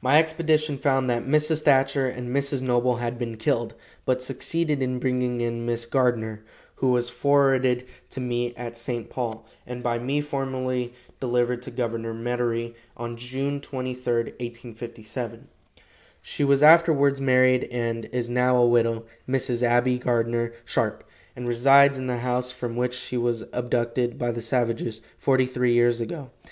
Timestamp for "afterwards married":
16.64-17.68